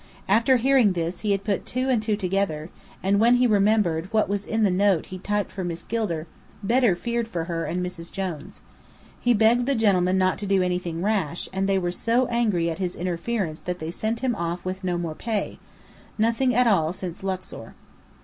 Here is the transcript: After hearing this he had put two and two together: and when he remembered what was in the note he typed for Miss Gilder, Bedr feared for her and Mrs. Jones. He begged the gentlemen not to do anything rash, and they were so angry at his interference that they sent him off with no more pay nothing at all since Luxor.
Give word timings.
After 0.27 0.57
hearing 0.57 0.93
this 0.93 1.19
he 1.19 1.29
had 1.31 1.43
put 1.43 1.63
two 1.63 1.87
and 1.87 2.01
two 2.01 2.15
together: 2.15 2.71
and 3.03 3.19
when 3.19 3.35
he 3.35 3.45
remembered 3.45 4.11
what 4.11 4.27
was 4.27 4.47
in 4.47 4.63
the 4.63 4.71
note 4.71 5.05
he 5.05 5.19
typed 5.19 5.51
for 5.51 5.63
Miss 5.63 5.83
Gilder, 5.83 6.25
Bedr 6.65 6.95
feared 6.95 7.27
for 7.27 7.43
her 7.43 7.65
and 7.65 7.85
Mrs. 7.85 8.11
Jones. 8.11 8.61
He 9.19 9.35
begged 9.35 9.67
the 9.67 9.75
gentlemen 9.75 10.17
not 10.17 10.39
to 10.39 10.47
do 10.47 10.63
anything 10.63 11.03
rash, 11.03 11.47
and 11.53 11.69
they 11.69 11.77
were 11.77 11.91
so 11.91 12.25
angry 12.29 12.67
at 12.67 12.79
his 12.79 12.95
interference 12.95 13.59
that 13.59 13.77
they 13.77 13.91
sent 13.91 14.21
him 14.21 14.33
off 14.33 14.65
with 14.65 14.83
no 14.83 14.97
more 14.97 15.13
pay 15.13 15.59
nothing 16.17 16.55
at 16.55 16.65
all 16.65 16.93
since 16.93 17.21
Luxor. 17.21 17.75